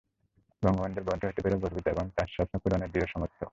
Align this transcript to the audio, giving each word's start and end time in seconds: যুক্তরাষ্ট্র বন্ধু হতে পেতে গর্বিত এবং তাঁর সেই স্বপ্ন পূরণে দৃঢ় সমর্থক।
যুক্তরাষ্ট্র 0.63 1.03
বন্ধু 1.03 1.25
হতে 1.27 1.41
পেতে 1.41 1.57
গর্বিত 1.57 1.85
এবং 1.87 2.05
তাঁর 2.09 2.27
সেই 2.27 2.35
স্বপ্ন 2.35 2.53
পূরণে 2.59 2.87
দৃঢ় 2.87 3.07
সমর্থক। 3.07 3.49